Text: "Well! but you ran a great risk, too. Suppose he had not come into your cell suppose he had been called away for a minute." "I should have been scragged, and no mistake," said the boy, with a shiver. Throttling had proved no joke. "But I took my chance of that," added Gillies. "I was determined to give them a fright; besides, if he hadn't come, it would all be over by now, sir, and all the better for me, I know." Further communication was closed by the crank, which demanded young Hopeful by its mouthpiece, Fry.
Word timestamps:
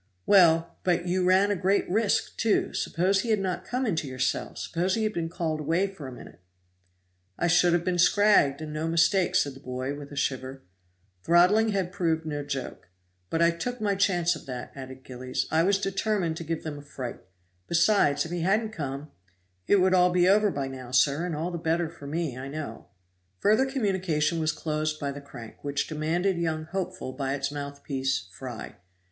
"Well! 0.25 0.79
but 0.83 1.05
you 1.05 1.23
ran 1.23 1.51
a 1.51 1.55
great 1.55 1.87
risk, 1.87 2.35
too. 2.35 2.73
Suppose 2.73 3.21
he 3.21 3.29
had 3.29 3.39
not 3.39 3.63
come 3.63 3.85
into 3.85 4.07
your 4.07 4.17
cell 4.17 4.55
suppose 4.55 4.95
he 4.95 5.03
had 5.03 5.13
been 5.13 5.29
called 5.29 5.59
away 5.59 5.85
for 5.85 6.07
a 6.07 6.11
minute." 6.11 6.39
"I 7.37 7.45
should 7.45 7.71
have 7.73 7.85
been 7.85 7.99
scragged, 7.99 8.61
and 8.61 8.73
no 8.73 8.87
mistake," 8.87 9.35
said 9.35 9.53
the 9.53 9.59
boy, 9.59 9.93
with 9.93 10.11
a 10.11 10.15
shiver. 10.15 10.63
Throttling 11.23 11.69
had 11.69 11.91
proved 11.91 12.25
no 12.25 12.43
joke. 12.43 12.89
"But 13.29 13.43
I 13.43 13.51
took 13.51 13.79
my 13.79 13.93
chance 13.93 14.35
of 14.35 14.47
that," 14.47 14.71
added 14.75 15.03
Gillies. 15.03 15.45
"I 15.51 15.61
was 15.61 15.77
determined 15.77 16.35
to 16.37 16.43
give 16.43 16.63
them 16.63 16.79
a 16.79 16.81
fright; 16.81 17.19
besides, 17.67 18.25
if 18.25 18.31
he 18.31 18.41
hadn't 18.41 18.71
come, 18.71 19.11
it 19.67 19.75
would 19.81 19.93
all 19.93 20.09
be 20.09 20.27
over 20.27 20.49
by 20.49 20.67
now, 20.67 20.89
sir, 20.89 21.27
and 21.27 21.35
all 21.35 21.51
the 21.51 21.59
better 21.59 21.91
for 21.91 22.07
me, 22.07 22.35
I 22.35 22.47
know." 22.47 22.87
Further 23.41 23.67
communication 23.67 24.39
was 24.39 24.51
closed 24.51 24.99
by 24.99 25.11
the 25.11 25.21
crank, 25.21 25.63
which 25.63 25.85
demanded 25.85 26.39
young 26.39 26.63
Hopeful 26.65 27.13
by 27.13 27.35
its 27.35 27.51
mouthpiece, 27.51 28.29
Fry. 28.31 28.77